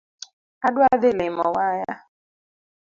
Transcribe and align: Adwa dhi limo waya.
Adwa 0.67 0.87
dhi 1.01 1.11
limo 1.19 1.45
waya. 1.55 1.91